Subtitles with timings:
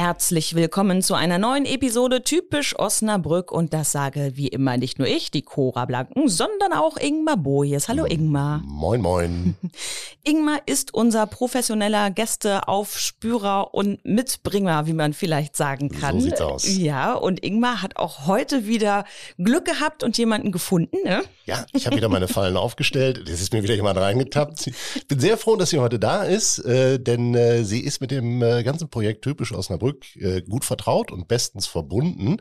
[0.00, 5.06] Herzlich willkommen zu einer neuen Episode Typisch Osnabrück und das sage wie immer nicht nur
[5.06, 7.86] ich, die Cora Blanken, sondern auch Ingmar Bojes.
[7.86, 8.62] Hallo Ingmar.
[8.64, 9.56] Moin, moin.
[10.24, 16.18] Ingmar ist unser professioneller Gästeaufspürer und Mitbringer, wie man vielleicht sagen kann.
[16.18, 16.78] So sieht's aus.
[16.78, 19.04] Ja, und Ingmar hat auch heute wieder
[19.36, 21.20] Glück gehabt und jemanden gefunden, ne?
[21.44, 23.28] Ja, ich habe wieder meine Fallen aufgestellt.
[23.28, 24.68] Es ist mir wieder jemand reingetappt.
[24.94, 28.10] Ich bin sehr froh, dass sie heute da ist, äh, denn äh, sie ist mit
[28.10, 32.38] dem äh, ganzen Projekt Typisch Osnabrück äh, gut vertraut und bestens verbunden,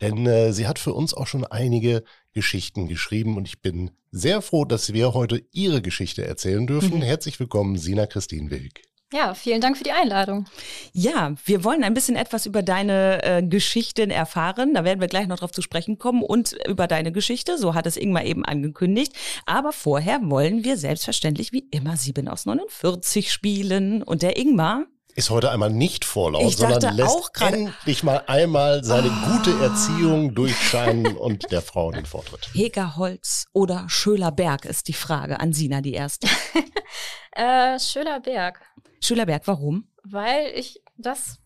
[0.00, 4.42] denn äh, sie hat für uns auch schon einige Geschichten geschrieben und ich bin sehr
[4.42, 6.98] froh, dass wir heute ihre Geschichte erzählen dürfen.
[6.98, 7.02] Mhm.
[7.02, 8.82] Herzlich willkommen, Sina Christine Wilk.
[9.12, 10.46] Ja, vielen Dank für die Einladung.
[10.92, 14.72] Ja, wir wollen ein bisschen etwas über deine äh, Geschichten erfahren.
[14.72, 17.58] Da werden wir gleich noch drauf zu sprechen kommen und über deine Geschichte.
[17.58, 19.12] So hat es Ingmar eben angekündigt.
[19.46, 24.04] Aber vorher wollen wir selbstverständlich wie immer 7 aus 49 spielen.
[24.04, 29.52] Und der Ingmar, Ist heute einmal nicht vorlaut, sondern lässt endlich mal einmal seine gute
[29.62, 32.48] Erziehung durchscheinen und der Frau den Vortritt.
[32.52, 36.28] Hegerholz oder Schölerberg ist die Frage an Sina, die erste.
[37.32, 38.60] Äh, Schöler Berg,
[39.00, 39.86] Schölerberg, warum?
[40.02, 41.38] weil ich das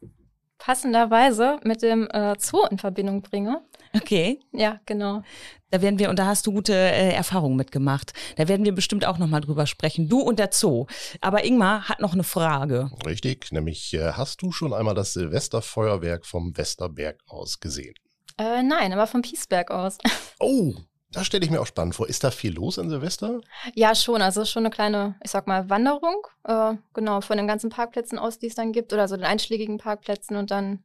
[0.58, 3.62] passenderweise mit dem äh, Zoo in Verbindung bringe.
[3.94, 5.22] Okay, Ja, genau.
[5.70, 8.12] da werden wir, und da hast du gute äh, Erfahrungen mitgemacht.
[8.36, 10.08] Da werden wir bestimmt auch nochmal drüber sprechen.
[10.08, 10.86] Du und der Zoo.
[11.20, 12.90] Aber Ingmar hat noch eine Frage.
[13.06, 17.94] Richtig, nämlich äh, hast du schon einmal das Silvesterfeuerwerk vom Westerberg aus gesehen?
[18.38, 19.98] Äh, nein, aber vom Piesberg aus.
[20.40, 20.74] Oh,
[21.12, 22.08] das stelle ich mir auch spannend vor.
[22.08, 23.40] Ist da viel los an Silvester?
[23.74, 24.20] ja, schon.
[24.20, 26.26] Also schon eine kleine, ich sag mal, Wanderung.
[26.42, 29.78] Äh, genau, von den ganzen Parkplätzen aus, die es dann gibt, oder so den einschlägigen
[29.78, 30.82] Parkplätzen und dann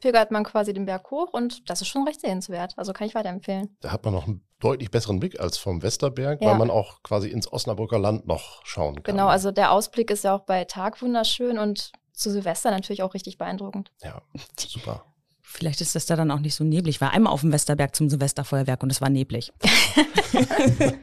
[0.00, 2.74] pilgert man quasi den Berg hoch und das ist schon recht sehenswert.
[2.76, 3.76] Also kann ich weiterempfehlen.
[3.80, 6.50] Da hat man noch einen deutlich besseren Blick als vom Westerberg, Ja.
[6.50, 9.14] weil man auch quasi ins Osnabrücker Land noch schauen kann.
[9.14, 13.14] Genau, also der Ausblick ist ja auch bei Tag wunderschön und zu Silvester natürlich auch
[13.14, 13.90] richtig beeindruckend.
[14.02, 14.22] Ja,
[14.56, 15.04] super.
[15.50, 16.96] Vielleicht ist das da dann auch nicht so neblig.
[16.96, 19.50] Ich war einmal auf dem Westerberg zum Silvesterfeuerwerk und es war neblig.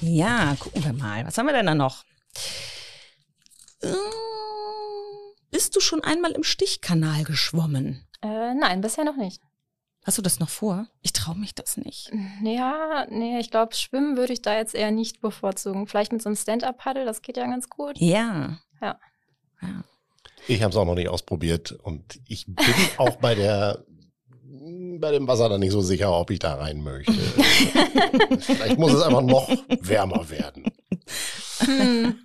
[0.00, 1.26] ja, gucken wir mal.
[1.26, 2.04] Was haben wir denn da noch?
[3.80, 3.88] Äh,
[5.50, 8.04] Bist du schon einmal im Stichkanal geschwommen?
[8.22, 9.42] Äh, nein, bisher noch nicht.
[10.04, 10.86] Hast du das noch vor?
[11.02, 12.10] Ich traue mich das nicht.
[12.42, 15.86] Ja, nee, ich glaube, Schwimmen würde ich da jetzt eher nicht bevorzugen.
[15.86, 17.98] Vielleicht mit so einem Stand-Up-Paddle, das geht ja ganz gut.
[17.98, 18.58] Ja.
[18.80, 18.98] Ja.
[19.60, 19.84] ja.
[20.46, 22.56] Ich habe es auch noch nicht ausprobiert und ich bin
[22.96, 23.84] auch bei der
[25.00, 27.12] bei dem Wasser dann nicht so sicher, ob ich da rein möchte.
[28.40, 29.48] Vielleicht muss es einfach noch
[29.80, 30.64] wärmer werden.
[31.60, 32.18] Hm.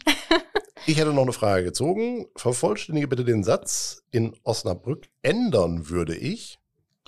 [0.86, 2.28] Ich hätte noch eine Frage gezogen.
[2.36, 4.04] Vervollständige bitte den Satz.
[4.12, 6.60] In Osnabrück ändern würde ich.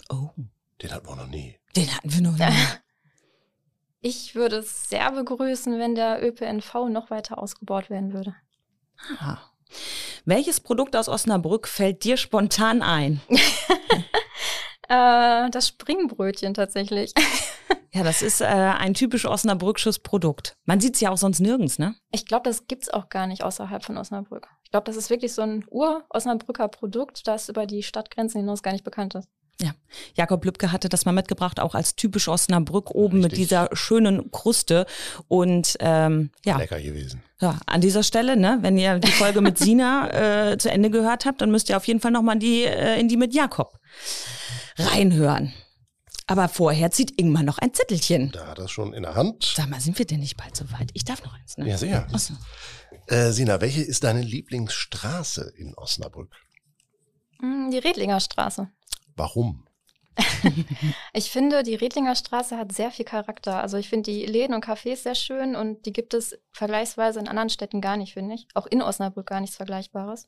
[0.09, 0.29] Oh,
[0.81, 1.57] Den hatten wir noch nie.
[1.75, 2.45] den hatten wir noch nie.
[4.01, 8.35] Ich würde es sehr begrüßen, wenn der ÖPNV noch weiter ausgebaut werden würde.
[9.17, 9.39] Ah.
[10.25, 13.19] Welches Produkt aus Osnabrück fällt dir spontan ein?
[14.89, 17.13] Äh, das Springbrötchen tatsächlich.
[17.95, 20.57] Ja, das ist äh, ein typisch osnabrücksches Produkt.
[20.65, 21.95] Man sieht es ja auch sonst nirgends, ne?
[22.11, 24.49] Ich glaube, das gibt's auch gar nicht außerhalb von Osnabrück.
[24.65, 28.73] Ich glaube, das ist wirklich so ein Ur-Osnabrücker Produkt, das über die Stadtgrenzen hinaus gar
[28.73, 29.29] nicht bekannt ist.
[29.61, 29.71] Ja.
[30.15, 33.47] Jakob Lübke hatte das mal mitgebracht, auch als typisch Osnabrück oben mit Richtig.
[33.47, 34.85] dieser schönen Kruste.
[35.29, 37.23] Und ähm, ja, Lecker gewesen.
[37.39, 40.09] ja, an dieser Stelle, ne, wenn ihr die Folge mit Sina
[40.51, 43.07] äh, zu Ende gehört habt, dann müsst ihr auf jeden Fall nochmal die, äh, in
[43.07, 43.79] die mit Jakob
[44.77, 45.53] reinhören.
[46.27, 48.31] Aber vorher zieht Ingmar noch ein Zettelchen.
[48.31, 49.53] Da hat er schon in der Hand.
[49.55, 50.89] Sag mal, sind wir denn nicht bald so weit?
[50.93, 51.67] Ich darf noch eins, ne?
[51.69, 52.07] Ja, sehr.
[52.11, 52.33] Achso.
[53.07, 56.33] Äh, Sina, welche ist deine Lieblingsstraße in Osnabrück?
[57.39, 58.69] Hm, Die Redlinger Straße.
[59.15, 59.67] Warum?
[61.13, 63.61] Ich finde, die Redlinger Straße hat sehr viel Charakter.
[63.61, 67.27] Also ich finde die Läden und Cafés sehr schön und die gibt es vergleichsweise in
[67.27, 68.47] anderen Städten gar nicht, finde ich.
[68.53, 70.27] Auch in Osnabrück gar nichts Vergleichbares.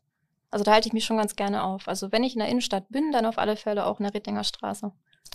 [0.49, 1.87] Also da halte ich mich schon ganz gerne auf.
[1.87, 4.43] Also wenn ich in der Innenstadt bin, dann auf alle Fälle auch in der Redlinger
[4.43, 4.91] Straße.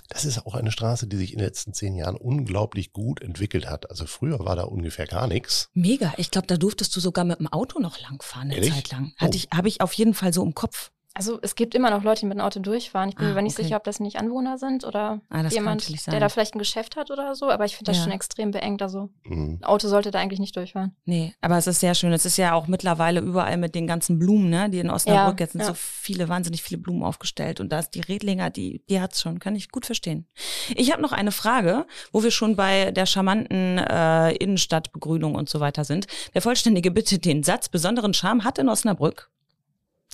[0.08, 3.68] Das ist auch eine Straße, die sich in den letzten zehn Jahren unglaublich gut entwickelt
[3.68, 3.90] hat.
[3.90, 5.68] Also früher war da ungefähr gar nichts.
[5.74, 6.14] Mega.
[6.16, 8.72] Ich glaube, da durftest du sogar mit dem Auto noch langfahren eine Ehrlich?
[8.72, 9.12] Zeit lang.
[9.20, 9.28] Oh.
[9.32, 10.92] Ich, habe ich auf jeden Fall so im Kopf.
[11.14, 13.10] Also es gibt immer noch Leute, die mit dem Auto durchfahren.
[13.10, 13.64] Ich bin Ah, mir aber nicht okay.
[13.64, 17.10] sicher, ob das nicht Anwohner sind oder Ah, jemand, der da vielleicht ein Geschäft hat
[17.10, 17.50] oder so.
[17.50, 18.04] Aber ich finde das Ja.
[18.04, 18.80] schon extrem beengt.
[18.80, 19.58] Also Mhm.
[19.60, 20.96] ein Auto sollte da eigentlich nicht durchfahren.
[21.04, 22.12] Nee, aber es ist sehr schön.
[22.12, 24.70] Es ist ja auch mittlerweile überall mit den ganzen Blumen, ne?
[24.70, 25.66] Die in Osnabrück Ja, jetzt sind ja.
[25.66, 27.60] so viele, wahnsinnig viele Blumen aufgestellt.
[27.60, 29.38] Und da ist die Redlinger, die, die hat's schon.
[29.38, 30.26] Kann ich gut verstehen.
[30.74, 35.60] Ich habe noch eine Frage, wo wir schon bei der charmanten äh, Innenstadtbegrünung und so
[35.60, 36.06] weiter sind.
[36.32, 39.28] Der Vollständige bitte den Satz, besonderen Charme hat in Osnabrück.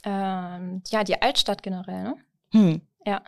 [0.04, 2.16] Ähm, ja, die Altstadt generell, ne?
[2.52, 2.80] Hm.
[3.04, 3.22] Ja.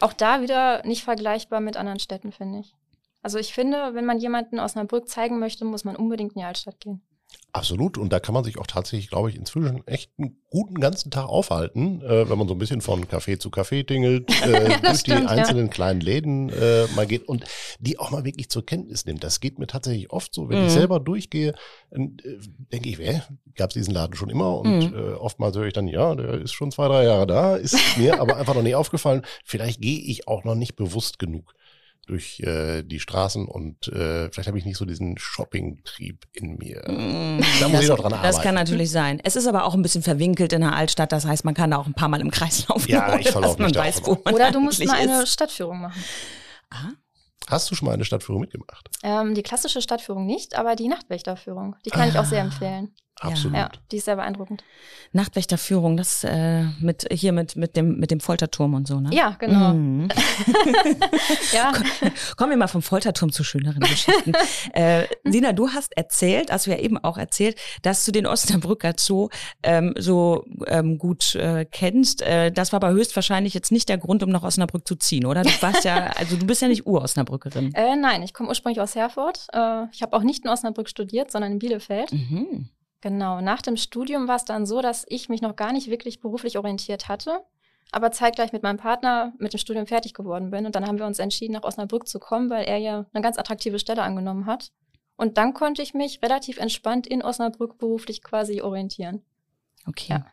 [0.00, 2.74] Auch da wieder nicht vergleichbar mit anderen Städten, finde ich.
[3.22, 6.46] Also ich finde, wenn man jemanden aus Osnabrück zeigen möchte, muss man unbedingt in die
[6.46, 7.00] Altstadt gehen.
[7.52, 7.98] Absolut.
[7.98, 11.26] Und da kann man sich auch tatsächlich, glaube ich, inzwischen echt einen guten ganzen Tag
[11.28, 15.20] aufhalten, äh, wenn man so ein bisschen von Café zu Café tingelt, äh, durch stimmt,
[15.22, 15.72] die einzelnen ja.
[15.72, 17.44] kleinen Läden äh, mal geht und
[17.78, 19.22] die auch mal wirklich zur Kenntnis nimmt.
[19.22, 20.66] Das geht mir tatsächlich oft so, wenn Mhm.
[20.66, 21.54] ich selber durchgehe,
[21.90, 21.98] äh,
[22.72, 24.58] denke ich, wer gab es diesen Laden schon immer?
[24.58, 24.96] Und Mhm.
[24.98, 28.20] äh, oftmals höre ich dann, ja, der ist schon zwei, drei Jahre da, ist mir
[28.20, 29.22] aber einfach noch nie aufgefallen.
[29.44, 31.54] Vielleicht gehe ich auch noch nicht bewusst genug
[32.06, 36.82] durch äh, die Straßen und äh, vielleicht habe ich nicht so diesen Shopping-Trieb in mir.
[36.86, 38.42] Mm, Da muss das, ich noch dran Das arbeiten.
[38.42, 39.20] kann natürlich sein.
[39.24, 41.12] Es ist aber auch ein bisschen verwinkelt in der Altstadt.
[41.12, 43.58] Das heißt, man kann da auch ein paar Mal im Kreis laufen, Ja, ich dass
[43.58, 45.32] man weiß, auch wo man Oder du musst mal eine ist.
[45.32, 46.02] Stadtführung machen.
[46.70, 46.90] Ah,
[47.48, 48.88] Hast du schon mal eine Stadtführung mitgemacht?
[49.02, 52.44] Ähm, die klassische Stadtführung nicht, aber die Nachtwächterführung, die kann ich auch sehr Ah.
[52.46, 52.94] empfehlen.
[53.20, 53.56] Absolut.
[53.56, 54.64] Ja, die ist sehr beeindruckend.
[55.12, 59.10] Nachtwächterführung, das äh, mit hier mit mit dem mit dem Folterturm und so, ne?
[59.12, 59.72] Ja, genau.
[59.72, 60.08] Mhm.
[61.52, 61.72] Ja.
[62.36, 64.32] Kommen wir mal vom Folterturm zu schöneren Geschichten.
[64.72, 68.94] äh, Sina, du hast erzählt, hast du ja eben auch erzählt, dass du den Osnabrücker
[68.96, 69.28] Zoo
[69.62, 72.22] ähm, so ähm, gut äh, kennst.
[72.22, 75.42] Äh, das war aber höchstwahrscheinlich jetzt nicht der Grund, um nach Osnabrück zu ziehen, oder?
[75.42, 77.72] Du warst ja, also du bist ja nicht Ur-Osnabrückerin.
[77.74, 79.46] Äh, nein, ich komme ursprünglich aus Herford.
[79.52, 82.12] Äh, ich habe auch nicht in Osnabrück studiert, sondern in Bielefeld.
[82.12, 82.70] Mhm.
[83.04, 86.20] Genau, nach dem Studium war es dann so, dass ich mich noch gar nicht wirklich
[86.20, 87.44] beruflich orientiert hatte,
[87.92, 90.64] aber zeitgleich mit meinem Partner mit dem Studium fertig geworden bin.
[90.64, 93.36] Und dann haben wir uns entschieden, nach Osnabrück zu kommen, weil er ja eine ganz
[93.36, 94.72] attraktive Stelle angenommen hat.
[95.18, 99.22] Und dann konnte ich mich relativ entspannt in Osnabrück beruflich quasi orientieren.
[99.86, 100.14] Okay.
[100.14, 100.26] Ja.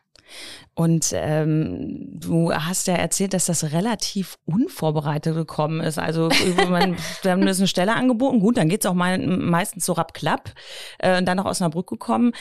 [0.74, 5.98] Und ähm, du hast ja erzählt, dass das relativ unvorbereitet gekommen ist.
[5.98, 6.28] Also
[6.68, 10.52] man, wir haben uns eine Stelle angeboten, gut, dann geht's auch mal, meistens so rapp-klapp.
[10.98, 12.32] Äh, und dann nach Osnabrück gekommen.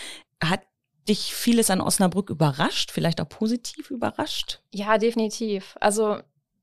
[0.43, 0.61] Hat
[1.07, 4.61] dich vieles an Osnabrück überrascht, vielleicht auch positiv überrascht?
[4.71, 5.75] Ja, definitiv.
[5.79, 6.19] Also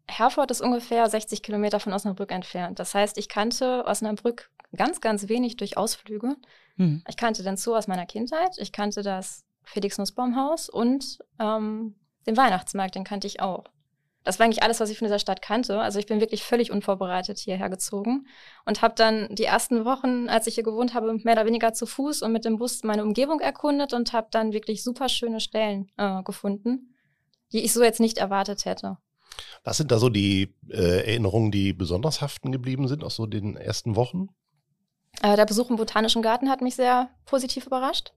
[0.07, 2.79] Herford ist ungefähr 60 Kilometer von Osnabrück entfernt.
[2.79, 6.37] Das heißt, ich kannte Osnabrück ganz, ganz wenig durch Ausflüge.
[6.77, 7.03] Hm.
[7.09, 11.95] Ich kannte den Zoo aus meiner Kindheit, ich kannte das Felix Nussbaumhaus und ähm,
[12.27, 13.65] den Weihnachtsmarkt, den kannte ich auch.
[14.25, 15.81] Das war eigentlich alles, was ich von dieser Stadt kannte.
[15.81, 18.27] Also ich bin wirklich völlig unvorbereitet hierher gezogen
[18.67, 21.87] und habe dann die ersten Wochen, als ich hier gewohnt habe, mehr oder weniger zu
[21.87, 25.91] Fuß und mit dem Bus meine Umgebung erkundet und habe dann wirklich super schöne Stellen
[25.97, 26.95] äh, gefunden,
[27.53, 28.99] die ich so jetzt nicht erwartet hätte.
[29.65, 33.57] Was sind da so die äh, Erinnerungen, die besonders haften geblieben sind aus so den
[33.57, 34.29] ersten Wochen?
[35.23, 38.13] Äh, der Besuch im Botanischen Garten hat mich sehr positiv überrascht.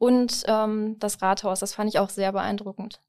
[0.00, 3.02] Und ähm, das Rathaus, das fand ich auch sehr beeindruckend.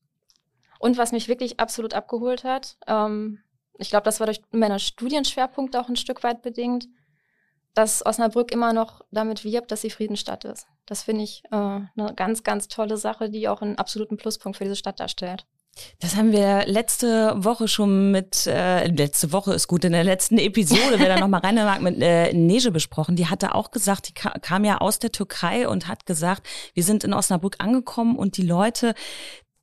[0.78, 3.40] Und was mich wirklich absolut abgeholt hat, ähm,
[3.78, 6.90] ich glaube, das war durch meinen Studienschwerpunkt auch ein Stück weit bedingt,
[7.74, 10.68] dass Osnabrück immer noch damit wirbt, dass sie Friedensstadt ist.
[10.86, 14.66] Das finde ich äh, eine ganz, ganz tolle Sache, die auch einen absoluten Pluspunkt für
[14.66, 15.48] diese Stadt darstellt.
[16.00, 20.38] Das haben wir letzte Woche schon mit, äh, letzte Woche ist gut, in der letzten
[20.38, 23.16] Episode, wer da nochmal rein mag, mit äh, Neje besprochen.
[23.16, 26.84] Die hatte auch gesagt, die ka kam ja aus der Türkei und hat gesagt, wir
[26.84, 28.94] sind in Osnabrück angekommen und die Leute,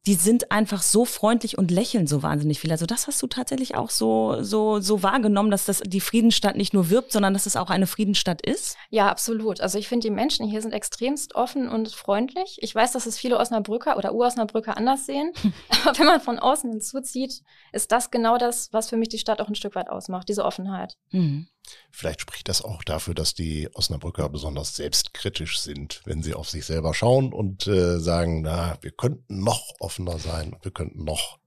[0.09, 2.73] die sind einfach so freundlich und lächeln so wahnsinnig viel.
[2.73, 6.73] Also das hast du tatsächlich auch so, so, so wahrgenommen, dass das die Friedensstadt nicht
[6.73, 8.79] nur wirbt, sondern dass es auch eine Friedensstadt ist?
[8.89, 9.61] Ja, absolut.
[9.61, 12.57] Also ich finde, die Menschen hier sind extremst offen und freundlich.
[12.63, 15.31] Ich weiß, dass es viele Osnabrücker oder Ur-Osnabrücker anders sehen.
[15.85, 17.43] Aber wenn man von außen hinzuzieht,
[17.75, 20.47] ist das genau das, was für mich die Stadt auch ein Stück weit ausmacht, diese
[20.47, 20.97] Offenheit.
[21.11, 21.49] Mhm.
[21.91, 26.65] Vielleicht spricht das auch dafür, dass die Osnabrücker besonders selbstkritisch sind, wenn sie auf sich
[26.65, 31.39] selber schauen und äh, sagen, na, wir könnten noch offener sein, wir könnten noch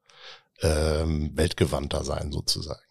[0.62, 2.82] ähm, weltgewandter sein sozusagen.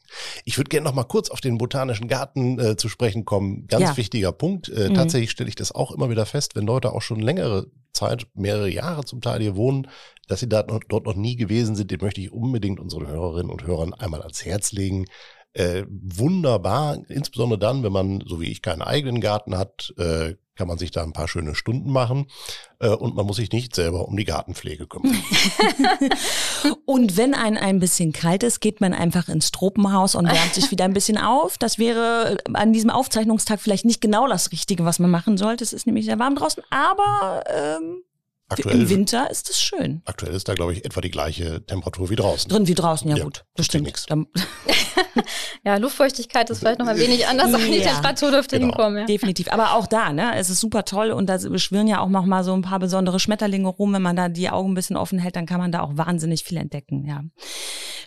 [0.44, 3.68] Ich würde gerne noch mal kurz auf den botanischen Garten äh, zu sprechen kommen.
[3.68, 3.96] Ganz Ja.
[3.96, 4.68] wichtiger Punkt.
[4.68, 4.94] Äh, Mhm.
[4.94, 8.68] Tatsächlich stelle ich das auch immer wieder fest, wenn Leute auch schon längere Zeit, mehrere
[8.68, 9.88] Jahre zum Teil hier wohnen,
[10.26, 11.90] dass sie da dort noch nie gewesen sind.
[11.92, 15.06] Den möchte ich unbedingt unseren Hörerinnen und Hörern einmal ans Herz legen.
[15.52, 20.68] Äh, wunderbar, insbesondere dann, wenn man, so wie ich, keinen eigenen Garten hat, äh, kann
[20.68, 22.26] man sich da ein paar schöne Stunden machen
[22.80, 25.16] äh, und man muss sich nicht selber um die Gartenpflege kümmern.
[26.84, 30.70] Und wenn ein ein bisschen kalt ist, geht man einfach ins Tropenhaus und wärmt sich
[30.70, 31.56] wieder ein bisschen auf.
[31.56, 35.64] Das wäre an diesem Aufzeichnungstag vielleicht nicht genau das Richtige, was man machen sollte.
[35.64, 38.02] Es ist nämlich sehr warm draußen, aber ähm,
[38.50, 40.02] Aktuell, im Winter ist es schön.
[40.04, 42.48] aktuell ist da, glaube ich, etwa die gleiche Temperatur wie draußen.
[42.50, 43.44] Drin wie draußen, ja, Ja, gut.
[43.60, 43.90] stimmt.
[45.64, 48.72] Ja, Luftfeuchtigkeit ist vielleicht noch ein wenig anders, aber die Ja, Temperatur dürfte genau.
[48.72, 48.98] hinkommen.
[49.00, 49.04] Ja.
[49.06, 49.52] definitiv.
[49.52, 52.44] Aber auch da, ne, es ist super toll und da beschwirren ja auch noch mal
[52.44, 53.92] so ein paar besondere Schmetterlinge rum.
[53.92, 56.44] Wenn man da die Augen ein bisschen offen hält, dann kann man da auch wahnsinnig
[56.44, 57.22] viel entdecken, ja.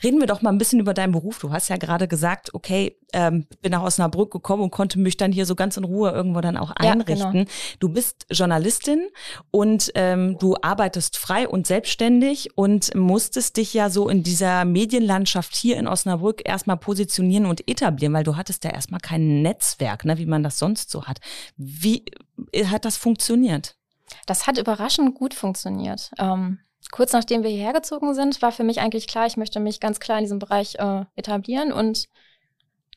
[0.03, 1.39] Reden wir doch mal ein bisschen über deinen Beruf.
[1.39, 5.31] Du hast ja gerade gesagt, okay, ähm, bin nach Osnabrück gekommen und konnte mich dann
[5.31, 7.17] hier so ganz in Ruhe irgendwo dann auch einrichten.
[7.17, 7.51] Ja, genau.
[7.79, 9.07] Du bist Journalistin
[9.51, 15.55] und ähm, du arbeitest frei und selbstständig und musstest dich ja so in dieser Medienlandschaft
[15.55, 20.17] hier in Osnabrück erstmal positionieren und etablieren, weil du hattest ja erstmal kein Netzwerk, ne,
[20.17, 21.19] wie man das sonst so hat.
[21.55, 22.05] Wie
[22.51, 23.77] äh, hat das funktioniert?
[24.25, 26.11] Das hat überraschend gut funktioniert.
[26.19, 26.59] Ähm,
[26.91, 29.99] kurz nachdem wir hierher gezogen sind, war für mich eigentlich klar, ich möchte mich ganz
[29.99, 31.71] klar in diesem Bereich äh, etablieren.
[31.71, 32.07] Und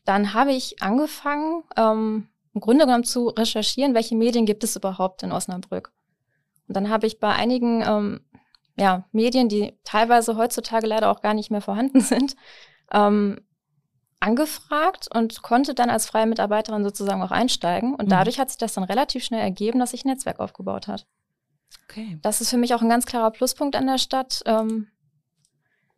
[0.05, 5.23] dann habe ich angefangen, ähm, im Grunde genommen zu recherchieren, welche Medien gibt es überhaupt
[5.23, 5.93] in Osnabrück.
[6.69, 8.21] Und dann habe ich bei einigen ähm,
[8.76, 12.37] ja, Medien, die teilweise heutzutage leider auch gar nicht mehr vorhanden sind,
[12.93, 13.40] ähm,
[14.21, 17.95] angefragt und konnte dann als freie Mitarbeiterin sozusagen auch einsteigen.
[17.95, 18.11] Und mhm.
[18.11, 21.07] dadurch hat sich das dann relativ schnell ergeben, dass sich ein Netzwerk aufgebaut hat.
[21.88, 22.18] Okay.
[22.23, 24.42] Das ist für mich auch ein ganz klarer Pluspunkt an der Stadt.
[24.46, 24.88] Ähm,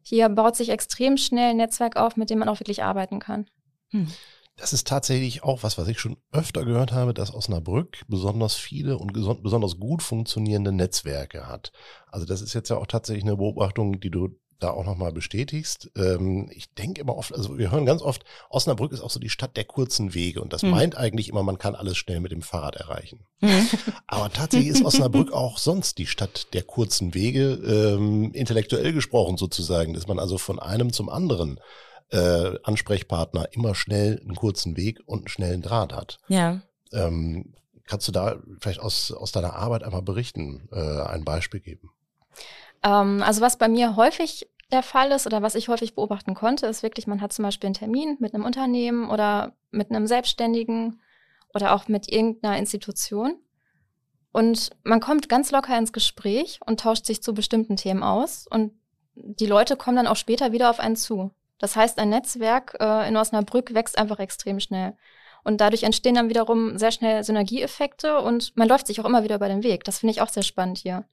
[0.02, 3.48] hier baut sich extrem schnell ein Netzwerk auf, mit dem man auch wirklich arbeiten kann.
[3.90, 4.08] Hm.
[4.56, 8.98] Das ist tatsächlich auch was, was ich schon öfter gehört habe, dass Osnabrück besonders viele
[8.98, 11.70] und besonders gut funktionierende Netzwerke hat.
[12.08, 15.90] Also das ist jetzt ja auch tatsächlich eine Beobachtung, die du da auch nochmal bestätigst.
[15.96, 19.30] Ähm, ich denke immer oft, also wir hören ganz oft, Osnabrück ist auch so die
[19.30, 20.70] Stadt der kurzen Wege und das mhm.
[20.70, 23.26] meint eigentlich immer, man kann alles schnell mit dem Fahrrad erreichen.
[23.40, 23.68] Mhm.
[24.06, 29.94] Aber tatsächlich ist Osnabrück auch sonst die Stadt der kurzen Wege, ähm, intellektuell gesprochen sozusagen,
[29.94, 31.60] dass man also von einem zum anderen
[32.10, 36.18] äh, Ansprechpartner immer schnell einen kurzen Weg und einen schnellen Draht hat.
[36.28, 36.62] Ja.
[36.92, 41.90] Ähm, kannst du da vielleicht aus, aus deiner Arbeit einmal berichten, äh, ein Beispiel geben?
[42.82, 46.66] Ähm, also was bei mir häufig der Fall ist oder was ich häufig beobachten konnte,
[46.66, 51.00] ist wirklich, man hat zum Beispiel einen Termin mit einem Unternehmen oder mit einem Selbstständigen
[51.54, 53.36] oder auch mit irgendeiner Institution.
[54.32, 58.46] Und man kommt ganz locker ins Gespräch und tauscht sich zu bestimmten Themen aus.
[58.46, 58.72] Und
[59.14, 61.30] die Leute kommen dann auch später wieder auf einen zu.
[61.58, 64.96] Das heißt, ein Netzwerk äh, in Osnabrück wächst einfach extrem schnell.
[65.44, 69.36] Und dadurch entstehen dann wiederum sehr schnell Synergieeffekte und man läuft sich auch immer wieder
[69.36, 69.84] über den Weg.
[69.84, 71.04] Das finde ich auch sehr spannend hier.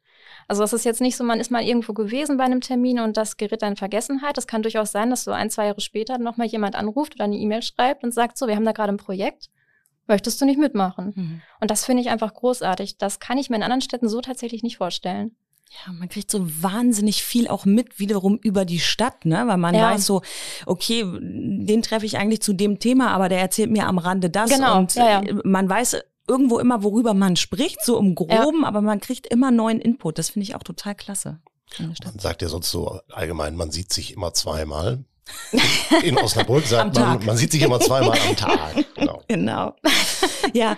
[0.47, 3.17] Also es ist jetzt nicht so, man ist mal irgendwo gewesen bei einem Termin und
[3.17, 4.37] das gerät dann in Vergessenheit.
[4.37, 7.37] Es kann durchaus sein, dass so ein, zwei Jahre später nochmal jemand anruft oder eine
[7.37, 9.49] E-Mail schreibt und sagt, so, wir haben da gerade ein Projekt.
[10.07, 11.13] Möchtest du nicht mitmachen?
[11.15, 11.41] Mhm.
[11.59, 12.97] Und das finde ich einfach großartig.
[12.97, 15.35] Das kann ich mir in anderen Städten so tatsächlich nicht vorstellen.
[15.71, 19.47] Ja, man kriegt so wahnsinnig viel auch mit wiederum über die Stadt, ne?
[19.47, 19.91] Weil man ja.
[19.91, 20.21] weiß so,
[20.67, 24.51] okay, den treffe ich eigentlich zu dem Thema, aber der erzählt mir am Rande das.
[24.51, 24.77] Genau.
[24.77, 25.33] Und ja, ja.
[25.43, 28.67] man weiß irgendwo immer, worüber man spricht, so im Groben, ja.
[28.67, 30.17] aber man kriegt immer neuen Input.
[30.17, 31.39] Das finde ich auch total klasse.
[31.79, 35.03] Man sagt ja sonst so allgemein, man sieht sich immer zweimal.
[36.03, 38.85] In Osnabrück sagt man, man sieht sich immer zweimal am Tag.
[38.95, 39.21] Genau.
[39.27, 39.75] genau.
[40.53, 40.77] Ja,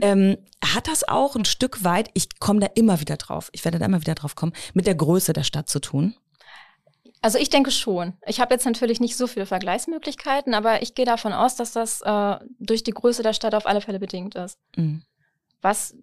[0.00, 3.78] ähm, hat das auch ein Stück weit, ich komme da immer wieder drauf, ich werde
[3.78, 6.14] da immer wieder drauf kommen, mit der Größe der Stadt zu tun?
[7.22, 8.14] Also ich denke schon.
[8.26, 12.02] Ich habe jetzt natürlich nicht so viele Vergleichsmöglichkeiten, aber ich gehe davon aus, dass das
[12.02, 14.58] äh, durch die Größe der Stadt auf alle Fälle bedingt ist.
[14.76, 15.04] Mhm.
[15.60, 15.94] Was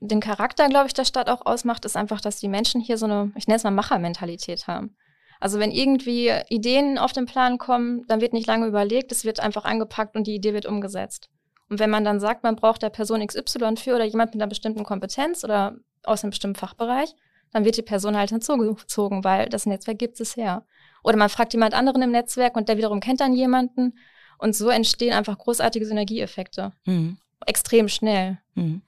[0.00, 3.06] den Charakter, glaube ich, der Stadt auch ausmacht, ist einfach, dass die Menschen hier so
[3.06, 4.96] eine, ich nenne es mal Machermentalität haben.
[5.40, 9.40] Also wenn irgendwie Ideen auf den Plan kommen, dann wird nicht lange überlegt, es wird
[9.40, 11.28] einfach angepackt und die Idee wird umgesetzt.
[11.70, 14.48] Und wenn man dann sagt, man braucht der Person XY für oder jemand mit einer
[14.48, 17.14] bestimmten Kompetenz oder aus einem bestimmten Fachbereich,
[17.54, 20.66] dann wird die Person halt hinzugezogen, weil das Netzwerk gibt es her.
[21.04, 23.96] Oder man fragt jemand anderen im Netzwerk und der wiederum kennt dann jemanden.
[24.38, 26.72] Und so entstehen einfach großartige Synergieeffekte.
[26.84, 27.16] Mhm.
[27.46, 28.38] Extrem schnell.
[28.56, 28.82] Mhm.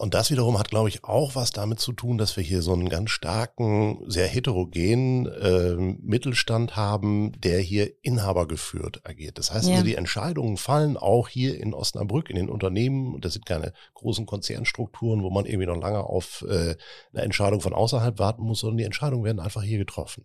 [0.00, 2.72] Und das wiederum hat, glaube ich, auch was damit zu tun, dass wir hier so
[2.72, 9.38] einen ganz starken, sehr heterogenen äh, Mittelstand haben, der hier inhabergeführt agiert.
[9.38, 9.74] Das heißt ja.
[9.74, 13.20] also, die Entscheidungen fallen auch hier in Osnabrück in den Unternehmen.
[13.20, 16.76] Das sind keine großen Konzernstrukturen, wo man irgendwie noch lange auf äh,
[17.12, 20.24] eine Entscheidung von außerhalb warten muss, sondern die Entscheidungen werden einfach hier getroffen.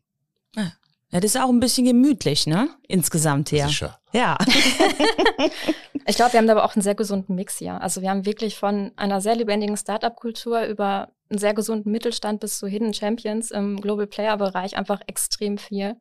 [0.55, 0.71] Ja.
[1.13, 2.69] Ja, das ist auch ein bisschen gemütlich, ne?
[2.87, 3.67] Insgesamt her.
[3.67, 3.99] Sicher.
[4.13, 4.35] Ja.
[6.07, 7.79] ich glaube, wir haben da aber auch einen sehr gesunden Mix hier.
[7.79, 12.57] Also wir haben wirklich von einer sehr lebendigen Startup-Kultur über einen sehr gesunden Mittelstand bis
[12.57, 15.97] zu Hidden Champions im Global Player-Bereich einfach extrem viel.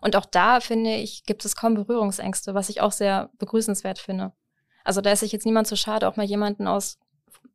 [0.00, 4.32] Und auch da, finde ich, gibt es kaum Berührungsängste, was ich auch sehr begrüßenswert finde.
[4.82, 6.98] Also da ist sich jetzt niemand zu schade, auch mal jemanden aus,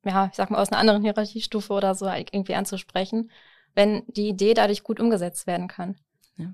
[0.06, 3.32] ja, ich sag mal, aus einer anderen Hierarchiestufe oder so irgendwie anzusprechen,
[3.76, 5.98] wenn die Idee dadurch gut umgesetzt werden kann.
[6.42, 6.54] Ja.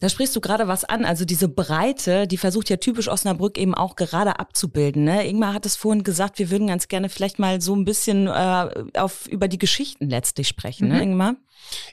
[0.00, 3.74] Da sprichst du gerade was an, also diese Breite, die versucht ja typisch Osnabrück eben
[3.74, 5.02] auch gerade abzubilden.
[5.02, 5.26] Ne?
[5.26, 8.68] Ingmar hat es vorhin gesagt, wir würden ganz gerne vielleicht mal so ein bisschen äh,
[8.94, 11.00] auf über die Geschichten letztlich sprechen, ne, mhm.
[11.00, 11.36] ne, Ingmar?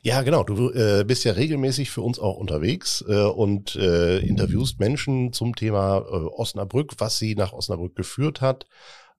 [0.04, 0.44] Ja, genau.
[0.44, 5.56] Du äh, bist ja regelmäßig für uns auch unterwegs äh, und äh, interviewst Menschen zum
[5.56, 8.68] Thema äh, Osnabrück, was sie nach Osnabrück geführt hat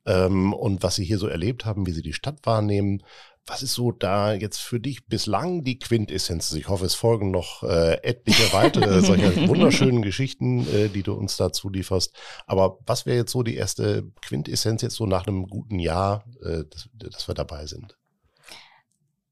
[0.06, 3.02] ähm, und was sie hier so erlebt haben, wie sie die Stadt wahrnehmen.
[3.46, 6.52] Was ist so da jetzt für dich bislang die Quintessenz?
[6.52, 11.36] Ich hoffe, es folgen noch äh, etliche weitere solcher wunderschönen Geschichten, äh, die du uns
[11.36, 12.12] dazu lieferst.
[12.46, 16.64] Aber was wäre jetzt so die erste Quintessenz jetzt so nach einem guten Jahr, äh,
[16.68, 17.96] dass, dass wir dabei sind?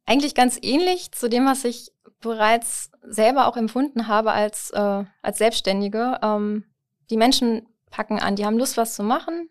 [0.06, 1.90] Eigentlich ganz ähnlich zu dem, was ich
[2.21, 6.21] bereits selber auch empfunden habe als, äh, als Selbstständige.
[6.23, 6.64] Ähm,
[7.11, 9.49] die Menschen packen an, die haben Lust, was zu machen,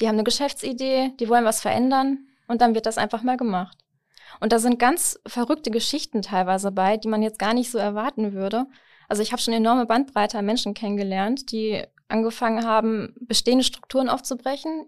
[0.00, 3.78] die haben eine Geschäftsidee, die wollen was verändern und dann wird das einfach mal gemacht.
[4.40, 8.32] Und da sind ganz verrückte Geschichten teilweise bei, die man jetzt gar nicht so erwarten
[8.32, 8.66] würde.
[9.08, 14.86] Also ich habe schon enorme Bandbreite an Menschen kennengelernt, die angefangen haben, bestehende Strukturen aufzubrechen,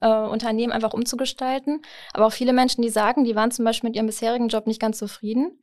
[0.00, 1.82] äh, Unternehmen einfach umzugestalten.
[2.12, 4.80] Aber auch viele Menschen, die sagen, die waren zum Beispiel mit ihrem bisherigen Job nicht
[4.80, 5.58] ganz zufrieden,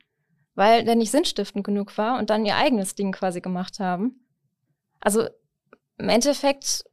[0.56, 4.26] weil der nicht sinnstiftend genug war und dann ihr eigenes Ding quasi gemacht haben.
[5.00, 5.28] Also
[5.98, 6.84] im Endeffekt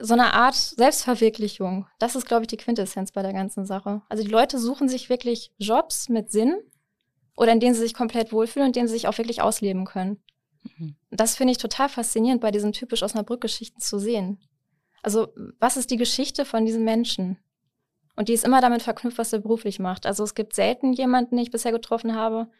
[0.00, 1.86] so eine Art Selbstverwirklichung.
[1.98, 4.02] Das ist, glaube ich, die Quintessenz bei der ganzen Sache.
[4.08, 6.56] Also die Leute suchen sich wirklich Jobs mit Sinn
[7.36, 9.84] oder in denen sie sich komplett wohlfühlen und in denen sie sich auch wirklich ausleben
[9.84, 10.22] können.
[10.78, 10.96] Mhm.
[11.10, 14.40] Das finde ich total faszinierend bei diesen typisch Osnabrück-Geschichten zu sehen.
[15.02, 15.28] Also
[15.58, 17.38] was ist die Geschichte von diesen Menschen?
[18.16, 20.06] Und die ist immer damit verknüpft, was er beruflich macht.
[20.06, 22.50] Also es gibt selten jemanden, den ich bisher getroffen habe,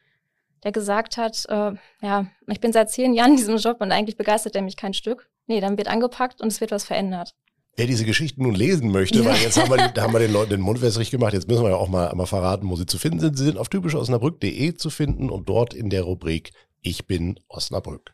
[0.65, 4.17] der gesagt hat, äh, ja, ich bin seit zehn Jahren in diesem Job und eigentlich
[4.17, 5.31] begeistert er mich kein Stück.
[5.47, 7.35] Nee, dann wird angepackt und es wird was verändert.
[7.77, 10.51] Wer diese Geschichten nun lesen möchte, weil jetzt haben wir, da haben wir den Leuten
[10.51, 12.99] den Mund wässrig gemacht, jetzt müssen wir ja auch mal, mal verraten, wo sie zu
[12.99, 13.39] finden sind.
[13.39, 16.53] Sie sind auf typischosnabrück.de zu finden und dort in der Rubrik
[16.83, 18.13] Ich bin Osnabrück.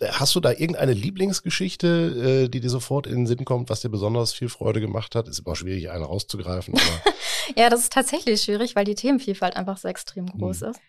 [0.00, 3.90] Hast du da irgendeine Lieblingsgeschichte, äh, die dir sofort in den Sinn kommt, was dir
[3.90, 5.28] besonders viel Freude gemacht hat?
[5.28, 6.74] Ist immer schwierig, eine rauszugreifen.
[7.56, 10.70] ja, das ist tatsächlich schwierig, weil die Themenvielfalt einfach so extrem groß hm.
[10.70, 10.80] ist.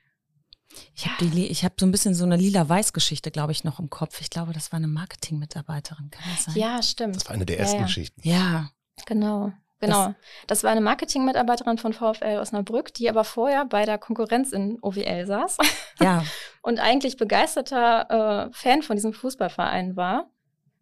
[0.96, 4.22] Ich habe ich habe so ein bisschen so eine lila-weiß-Geschichte, glaube ich, noch im Kopf.
[4.22, 6.55] Ich glaube, das war eine Marketing-Mitarbeiterin, kann das sein?
[6.55, 7.15] Ja, stimmt.
[7.15, 7.86] Das war eine der ersten ja, ja.
[7.86, 8.22] Geschichten.
[8.24, 8.69] Ja.
[9.05, 9.51] Genau.
[9.79, 10.07] Genau.
[10.07, 10.15] Das,
[10.48, 15.25] das war eine Marketing-Mitarbeiterin von VfL Osnabrück, die aber vorher bei der Konkurrenz in OWL
[15.25, 15.57] saß.
[16.00, 16.24] Ja.
[16.62, 20.29] und eigentlich begeisterter äh, Fan von diesem Fußballverein war.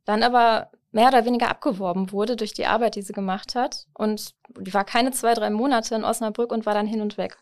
[0.03, 3.87] Dann aber mehr oder weniger abgeworben wurde durch die Arbeit, die sie gemacht hat.
[3.93, 7.37] Und die war keine zwei, drei Monate in Osnabrück und war dann hin und weg.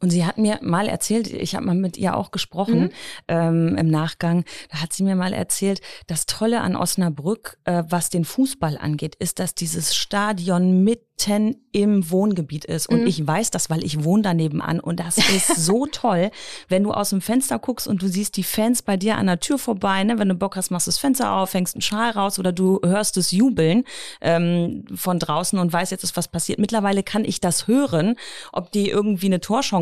[0.00, 2.90] Und sie hat mir mal erzählt, ich habe mal mit ihr auch gesprochen mhm.
[3.28, 8.08] ähm, im Nachgang, da hat sie mir mal erzählt, das Tolle an Osnabrück, äh, was
[8.10, 12.88] den Fußball angeht, ist, dass dieses Stadion mit mitten im Wohngebiet ist.
[12.88, 13.06] Und mhm.
[13.06, 14.80] ich weiß das, weil ich wohne daneben an.
[14.80, 16.30] Und das ist so toll,
[16.68, 19.38] wenn du aus dem Fenster guckst und du siehst die Fans bei dir an der
[19.38, 20.02] Tür vorbei.
[20.02, 20.18] Ne?
[20.18, 22.80] Wenn du Bock hast, machst du das Fenster auf, hängst einen Schal raus oder du
[22.84, 23.84] hörst es jubeln
[24.20, 26.58] ähm, von draußen und weißt jetzt ist was passiert.
[26.58, 28.16] Mittlerweile kann ich das hören,
[28.52, 29.40] ob die irgendwie eine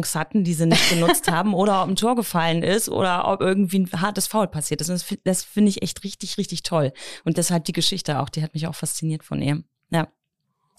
[0.09, 3.41] Torchance hatten, die sie nicht genutzt haben, oder ob ein Tor gefallen ist oder ob
[3.41, 4.91] irgendwie ein hartes Foul passiert ist.
[4.91, 6.93] Das, das finde ich echt richtig, richtig toll.
[7.25, 9.63] Und deshalb die Geschichte auch, die hat mich auch fasziniert von ihr.
[9.91, 10.09] Ja.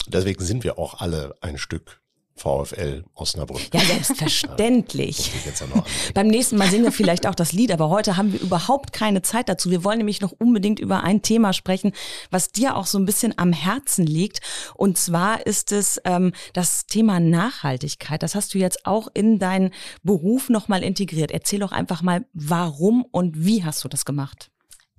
[0.08, 2.02] Deswegen sind wir auch alle ein Stück
[2.40, 3.62] VfL Osnabrück.
[3.74, 5.32] Ja, selbstverständlich.
[5.46, 8.94] Ja, Beim nächsten Mal singen wir vielleicht auch das Lied, aber heute haben wir überhaupt
[8.94, 9.70] keine Zeit dazu.
[9.70, 11.92] Wir wollen nämlich noch unbedingt über ein Thema sprechen,
[12.32, 14.40] was dir auch so ein bisschen am Herzen liegt.
[14.76, 18.24] Und zwar ist es ähm, das Thema Nachhaltigkeit.
[18.24, 19.72] Das hast du jetzt auch in deinen
[20.04, 21.32] Beruf nochmal integriert.
[21.32, 24.50] Erzähl doch einfach mal, warum und wie hast du das gemacht?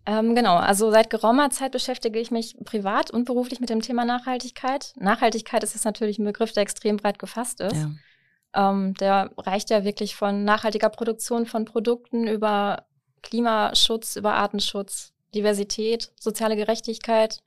[0.06, 4.04] Ähm, genau, also seit geraumer Zeit beschäftige ich mich privat und beruflich mit dem Thema
[4.04, 4.92] Nachhaltigkeit.
[4.96, 7.76] Nachhaltigkeit ist jetzt natürlich ein Begriff, der extrem breit gefasst ist.
[7.76, 8.70] Ja.
[8.70, 12.86] Ähm, der reicht ja wirklich von nachhaltiger Produktion von Produkten über
[13.22, 17.40] Klimaschutz, über Artenschutz, Diversität, soziale Gerechtigkeit.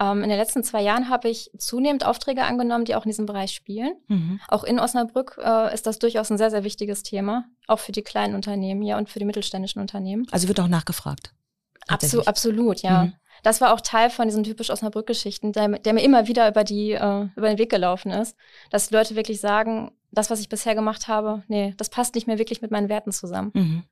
[0.00, 3.26] Ähm, in den letzten zwei Jahren habe ich zunehmend Aufträge angenommen, die auch in diesem
[3.26, 3.94] Bereich spielen.
[4.08, 4.40] Mhm.
[4.48, 8.02] Auch in Osnabrück äh, ist das durchaus ein sehr, sehr wichtiges Thema, auch für die
[8.02, 10.26] kleinen Unternehmen hier und für die mittelständischen Unternehmen.
[10.30, 11.32] Also wird auch nachgefragt.
[11.88, 13.04] Absu absolut, ja.
[13.04, 13.14] Mhm.
[13.42, 16.92] Das war auch Teil von diesen typisch Osnabrück-Geschichten, der, der, mir immer wieder über, die,
[16.92, 18.36] äh, über den Weg gelaufen ist,
[18.70, 22.38] dass Leute wirklich sagen, das, was ich bisher gemacht habe, nee, das passt nicht mehr
[22.38, 23.50] wirklich mit meinen Werten zusammen.
[23.52, 23.82] Mhm.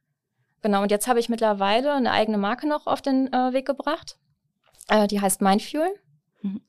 [0.63, 4.17] Genau, und jetzt habe ich mittlerweile eine eigene Marke noch auf den äh, Weg gebracht.
[4.89, 5.89] Äh, die heißt Mindfuel.
[6.41, 6.63] Mhm.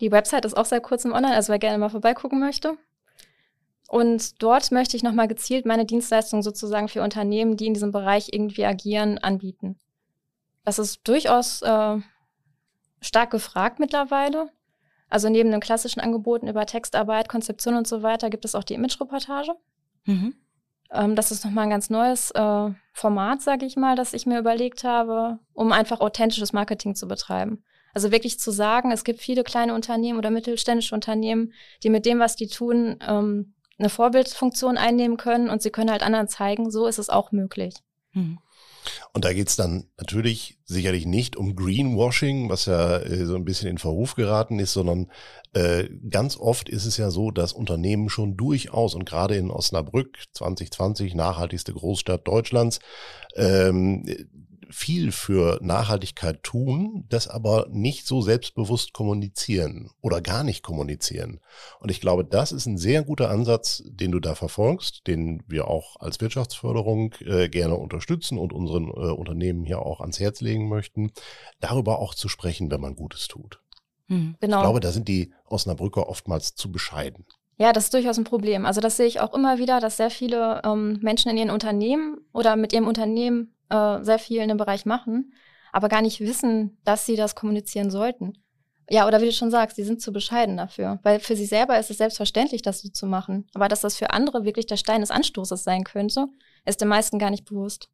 [0.00, 2.78] Die Website ist auch seit kurzem online, also wer gerne mal vorbeigucken möchte.
[3.88, 8.28] Und dort möchte ich nochmal gezielt meine Dienstleistungen sozusagen für Unternehmen, die in diesem Bereich
[8.32, 9.78] irgendwie agieren, anbieten.
[10.64, 11.98] Das ist durchaus äh,
[13.00, 14.50] stark gefragt mittlerweile.
[15.08, 18.74] Also neben den klassischen Angeboten über Textarbeit, Konzeption und so weiter gibt es auch die
[18.74, 19.52] Image-Reportage.
[20.04, 20.34] Mhm.
[20.92, 24.38] Ähm, das ist nochmal ein ganz neues äh, Format, sage ich mal, das ich mir
[24.38, 27.64] überlegt habe, um einfach authentisches Marketing zu betreiben.
[27.92, 32.20] Also wirklich zu sagen, es gibt viele kleine Unternehmen oder mittelständische Unternehmen, die mit dem,
[32.20, 36.86] was die tun, ähm, eine Vorbildfunktion einnehmen können und sie können halt anderen zeigen, so
[36.86, 37.74] ist es auch möglich.
[38.12, 38.38] Mhm.
[39.12, 43.68] Und da geht's dann natürlich sicherlich nicht um Greenwashing, was ja äh, so ein bisschen
[43.68, 45.10] in Verruf geraten ist, sondern
[45.52, 50.18] äh, ganz oft ist es ja so, dass Unternehmen schon durchaus und gerade in Osnabrück
[50.32, 52.80] 2020 nachhaltigste Großstadt Deutschlands
[53.34, 54.04] ähm,
[54.72, 61.40] viel für Nachhaltigkeit tun, das aber nicht so selbstbewusst kommunizieren oder gar nicht kommunizieren.
[61.80, 65.68] Und ich glaube, das ist ein sehr guter Ansatz, den du da verfolgst, den wir
[65.68, 70.68] auch als Wirtschaftsförderung äh, gerne unterstützen und unseren äh, Unternehmen hier auch ans Herz legen
[70.68, 71.12] möchten,
[71.60, 73.60] darüber auch zu sprechen, wenn man Gutes tut.
[74.08, 74.58] Mhm, genau.
[74.58, 77.26] Ich glaube, da sind die Osnabrücker oftmals zu bescheiden.
[77.60, 78.64] Ja, das ist durchaus ein Problem.
[78.64, 82.16] Also das sehe ich auch immer wieder, dass sehr viele ähm, Menschen in ihren Unternehmen
[82.32, 85.32] oder mit ihrem Unternehmen äh, sehr viel in dem Bereich machen,
[85.72, 88.34] aber gar nicht wissen, dass sie das kommunizieren sollten.
[88.92, 90.98] Ja, oder wie du schon sagst, die sind zu bescheiden dafür.
[91.04, 93.46] Weil für sie selber ist es selbstverständlich, das so zu machen.
[93.54, 96.26] Aber dass das für andere wirklich der Stein des Anstoßes sein könnte,
[96.64, 97.88] ist den meisten gar nicht bewusst.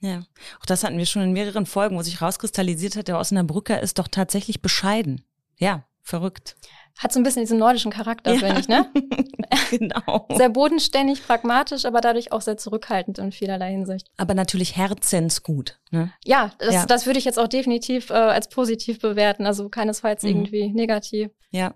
[0.00, 0.22] Ja,
[0.60, 3.98] auch das hatten wir schon in mehreren Folgen, wo sich rauskristallisiert hat, der Osnabrücker ist
[4.00, 5.24] doch tatsächlich bescheiden.
[5.56, 6.56] Ja, verrückt.
[6.98, 8.38] Hat so ein bisschen diesen nordischen Charakter, ja.
[8.40, 8.90] finde ich, ne?
[9.70, 10.26] genau.
[10.34, 14.08] Sehr bodenständig, pragmatisch, aber dadurch auch sehr zurückhaltend in vielerlei Hinsicht.
[14.16, 15.78] Aber natürlich herzensgut.
[15.92, 16.12] Ne?
[16.24, 16.86] Ja, das, ja.
[16.86, 20.30] das würde ich jetzt auch definitiv äh, als positiv bewerten, also keinesfalls mhm.
[20.30, 21.30] irgendwie negativ.
[21.52, 21.74] Ja.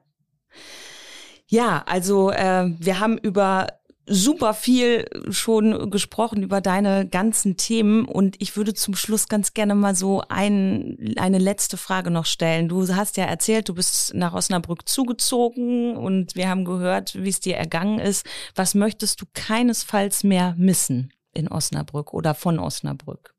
[1.46, 3.68] Ja, also äh, wir haben über
[4.06, 9.74] super viel schon gesprochen über deine ganzen Themen und ich würde zum Schluss ganz gerne
[9.74, 12.68] mal so ein, eine letzte Frage noch stellen.
[12.68, 17.40] Du hast ja erzählt, du bist nach Osnabrück zugezogen und wir haben gehört, wie es
[17.40, 18.26] dir ergangen ist.
[18.54, 23.34] Was möchtest du keinesfalls mehr missen in Osnabrück oder von Osnabrück?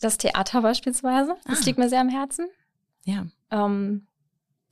[0.00, 1.36] Das Theater beispielsweise.
[1.46, 1.64] Das ah.
[1.66, 2.48] liegt mir sehr am Herzen.
[3.04, 3.26] Ja.
[3.50, 4.07] Ähm,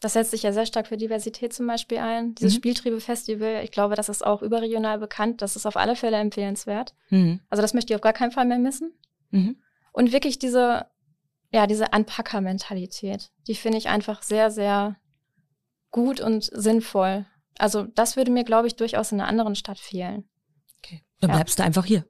[0.01, 2.35] das setzt sich ja sehr stark für Diversität zum Beispiel ein.
[2.35, 2.59] Dieses mhm.
[2.59, 5.41] Spieltriebe-Festival, ich glaube, das ist auch überregional bekannt.
[5.41, 6.95] Das ist auf alle Fälle empfehlenswert.
[7.11, 7.41] Mhm.
[7.49, 8.93] Also das möchte ich auf gar keinen Fall mehr missen.
[9.31, 9.57] Mhm.
[9.93, 10.87] Und wirklich diese,
[11.51, 14.97] ja, diese Anpacker-Mentalität, die finde ich einfach sehr, sehr
[15.91, 17.25] gut und sinnvoll.
[17.59, 20.29] Also das würde mir, glaube ich, durchaus in einer anderen Stadt fehlen.
[20.79, 21.03] Okay.
[21.21, 21.37] Dann ja.
[21.37, 22.05] bleibst du einfach hier.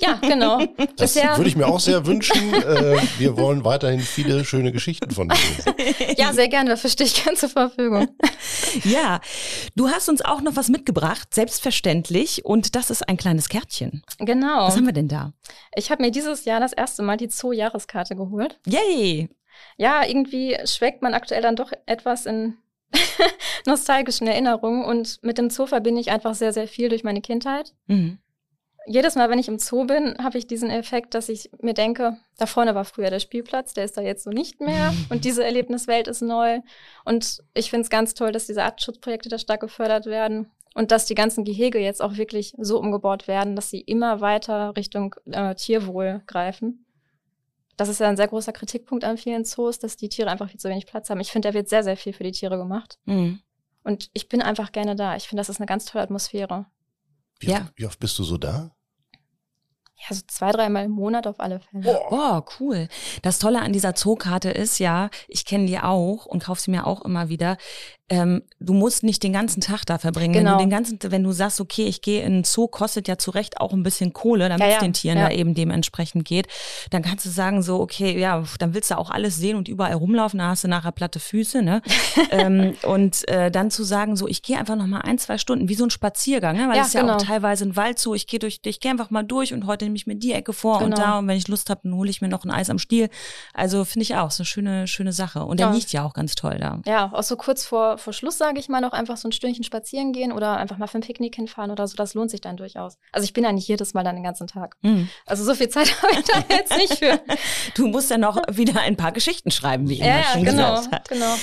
[0.00, 0.58] Ja, genau.
[0.96, 2.52] Das Bisher würde ich mir auch sehr wünschen.
[2.52, 6.70] Äh, wir wollen weiterhin viele schöne Geschichten von dir Ja, sehr gerne.
[6.70, 8.08] Dafür stehe ich gern zur Verfügung.
[8.84, 9.20] ja,
[9.76, 12.44] du hast uns auch noch was mitgebracht, selbstverständlich.
[12.44, 14.02] Und das ist ein kleines Kärtchen.
[14.18, 14.66] Genau.
[14.66, 15.32] Was haben wir denn da?
[15.76, 18.58] Ich habe mir dieses Jahr das erste Mal die Zoo-Jahreskarte geholt.
[18.66, 19.28] Yay!
[19.76, 22.56] Ja, irgendwie schweckt man aktuell dann doch etwas in
[23.66, 24.84] nostalgischen Erinnerungen.
[24.84, 27.74] Und mit dem Zoo verbinde ich einfach sehr, sehr viel durch meine Kindheit.
[27.86, 28.18] Mhm
[28.88, 32.16] jedes Mal, wenn ich im Zoo bin, habe ich diesen Effekt, dass ich mir denke,
[32.38, 35.44] da vorne war früher der Spielplatz, der ist da jetzt so nicht mehr und diese
[35.44, 36.60] Erlebniswelt ist neu.
[37.04, 41.06] Und ich finde es ganz toll, dass diese Artenschutzprojekte da stark gefördert werden und dass
[41.06, 45.54] die ganzen Gehege jetzt auch wirklich so umgebaut werden, dass sie immer weiter Richtung äh,
[45.54, 46.86] Tierwohl greifen.
[47.76, 50.58] Das ist ja ein sehr großer Kritikpunkt an vielen Zoos, dass die Tiere einfach viel
[50.58, 51.20] zu wenig Platz haben.
[51.20, 52.98] Ich finde, da wird sehr, sehr viel für die Tiere gemacht.
[53.04, 53.40] Mhm.
[53.84, 55.16] Und ich bin einfach gerne da.
[55.16, 56.66] Ich finde, das ist eine ganz tolle Atmosphäre.
[57.38, 57.62] Wie, ja.
[57.62, 58.74] oft, wie oft bist du so da?
[59.98, 62.00] Ja, so zwei, dreimal im Monat auf alle Fälle.
[62.10, 62.88] Oh, cool.
[63.22, 66.86] Das Tolle an dieser Zookarte ist ja, ich kenne die auch und kaufe sie mir
[66.86, 67.56] auch immer wieder
[68.10, 70.32] ähm, du musst nicht den ganzen Tag da verbringen.
[70.32, 70.52] Genau.
[70.52, 70.80] Wenn du genau.
[70.80, 73.60] den ganzen, wenn du sagst, okay, ich gehe in den Zoo, kostet ja zu Recht
[73.60, 75.28] auch ein bisschen Kohle, damit ja, es den Tieren ja.
[75.28, 76.48] da eben dementsprechend geht,
[76.90, 79.94] dann kannst du sagen so, okay, ja, dann willst du auch alles sehen und überall
[79.94, 81.82] rumlaufen, da hast du nachher platte Füße, ne?
[82.30, 85.68] ähm, und äh, dann zu sagen so, ich gehe einfach noch mal ein, zwei Stunden,
[85.68, 86.68] wie so ein Spaziergang, ne?
[86.68, 87.16] weil es ist ja genau.
[87.16, 89.84] auch teilweise ein Wald so, ich gehe durch, ich gehe einfach mal durch und heute
[89.84, 90.90] nehme ich mir die Ecke vor genau.
[90.90, 92.78] und da und wenn ich Lust habe, dann hole ich mir noch ein Eis am
[92.78, 93.10] Stiel.
[93.52, 95.44] Also finde ich auch, so eine schöne, schöne Sache.
[95.44, 96.80] Und der liegt ja auch ganz toll da.
[96.86, 99.64] Ja, auch so kurz vor vor, Schluss, sage ich mal, noch einfach so ein Stündchen
[99.64, 101.96] spazieren gehen oder einfach mal für ein Picknick hinfahren oder so.
[101.96, 102.96] Das lohnt sich dann durchaus.
[103.12, 104.76] Also ich bin ja nicht jedes Mal dann den ganzen Tag.
[104.82, 105.08] Mhm.
[105.26, 107.20] Also so viel Zeit habe ich da jetzt nicht für.
[107.74, 110.94] Du musst ja noch wieder ein paar Geschichten schreiben, wie Ina ja, schon genau, gesagt
[110.94, 111.08] hat.
[111.08, 111.34] Genau.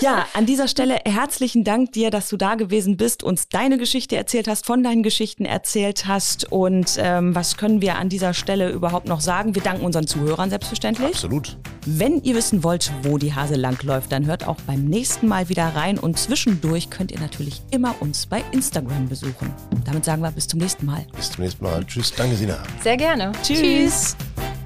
[0.00, 4.16] Ja, an dieser Stelle herzlichen Dank dir, dass du da gewesen bist, uns deine Geschichte
[4.16, 6.50] erzählt hast, von deinen Geschichten erzählt hast.
[6.52, 9.54] Und ähm, was können wir an dieser Stelle überhaupt noch sagen?
[9.54, 11.08] Wir danken unseren Zuhörern selbstverständlich.
[11.08, 11.56] Absolut.
[11.86, 15.66] Wenn ihr wissen wollt, wo die Hase langläuft, dann hört auch beim nächsten Mal wieder
[15.78, 19.52] rein und zwischendurch könnt ihr natürlich immer uns bei Instagram besuchen.
[19.84, 21.06] Damit sagen wir bis zum nächsten Mal.
[21.16, 21.84] Bis zum nächsten Mal.
[21.84, 22.12] Tschüss.
[22.14, 22.58] Danke, Sina.
[22.82, 23.32] Sehr gerne.
[23.42, 23.60] Tschüss.
[23.60, 24.16] Tschüss.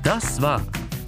[0.03, 0.61] Das war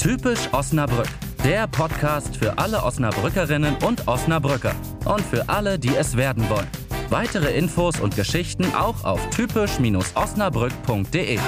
[0.04, 1.08] Typisch Osnabrück.
[1.44, 4.74] Der Podcast für alle Osnabrückerinnen und Osnabrücker.
[5.06, 6.68] Und für alle, die es werden wollen.
[7.08, 11.38] Weitere Infos und Geschichten auch auf typisch-osnabrück.de.